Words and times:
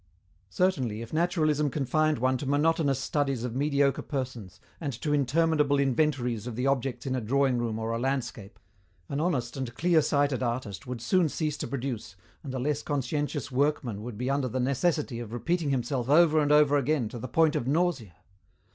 Certainly 0.49 1.03
if 1.03 1.13
naturalism 1.13 1.69
confined 1.69 2.17
one 2.17 2.35
to 2.37 2.47
monotonous 2.47 2.97
studies 2.97 3.43
of 3.43 3.53
mediocre 3.55 4.01
persons 4.01 4.59
and 4.79 4.91
to 4.93 5.13
interminable 5.13 5.77
inventories 5.79 6.47
of 6.47 6.55
the 6.55 6.65
objects 6.65 7.05
in 7.05 7.13
a 7.15 7.21
drawing 7.21 7.59
room 7.59 7.77
or 7.77 7.91
a 7.91 7.99
landscape, 7.99 8.57
an 9.09 9.19
honest 9.19 9.55
and 9.57 9.75
clear 9.75 10.01
sighted 10.01 10.41
artist 10.41 10.87
would 10.87 11.01
soon 11.03 11.29
cease 11.29 11.55
to 11.57 11.67
produce, 11.67 12.15
and 12.41 12.55
a 12.55 12.57
less 12.57 12.81
conscientious 12.81 13.51
workman 13.51 14.01
would 14.01 14.17
be 14.17 14.27
under 14.27 14.47
the 14.47 14.59
necessity 14.59 15.19
of 15.19 15.31
repeating 15.31 15.69
himself 15.69 16.09
over 16.09 16.39
and 16.39 16.51
over 16.51 16.77
again 16.77 17.07
to 17.07 17.19
the 17.19 17.27
point 17.27 17.55
of 17.55 17.67
nausea. 17.67 18.15